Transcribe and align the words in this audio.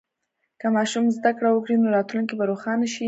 که 0.59 0.67
ماشوم 0.75 1.05
زده 1.17 1.31
کړه 1.37 1.49
وکړي، 1.51 1.75
نو 1.81 1.87
راتلونکی 1.95 2.33
به 2.39 2.45
روښانه 2.51 2.85
شي. 2.93 2.99